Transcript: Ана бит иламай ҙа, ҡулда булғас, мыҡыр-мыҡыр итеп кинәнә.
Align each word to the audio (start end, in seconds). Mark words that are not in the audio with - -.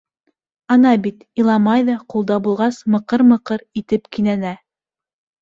Ана 0.75 0.93
бит 1.03 1.19
иламай 1.43 1.85
ҙа, 1.89 1.97
ҡулда 2.15 2.39
булғас, 2.47 2.81
мыҡыр-мыҡыр 2.95 3.67
итеп 3.83 4.11
кинәнә. 4.19 4.57